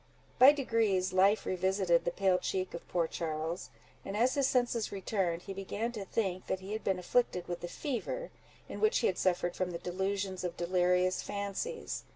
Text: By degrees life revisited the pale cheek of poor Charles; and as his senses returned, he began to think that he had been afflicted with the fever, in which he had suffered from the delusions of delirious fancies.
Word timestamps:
By 0.39 0.51
degrees 0.51 1.13
life 1.13 1.45
revisited 1.45 2.05
the 2.05 2.11
pale 2.11 2.39
cheek 2.39 2.73
of 2.73 2.87
poor 2.87 3.05
Charles; 3.05 3.69
and 4.03 4.17
as 4.17 4.33
his 4.33 4.47
senses 4.47 4.91
returned, 4.91 5.43
he 5.43 5.53
began 5.53 5.91
to 5.91 6.05
think 6.05 6.47
that 6.47 6.59
he 6.59 6.73
had 6.73 6.83
been 6.83 6.97
afflicted 6.97 7.47
with 7.47 7.59
the 7.59 7.67
fever, 7.67 8.31
in 8.67 8.79
which 8.81 8.97
he 8.97 9.05
had 9.05 9.19
suffered 9.19 9.55
from 9.55 9.69
the 9.69 9.77
delusions 9.77 10.43
of 10.43 10.57
delirious 10.57 11.21
fancies. 11.21 12.03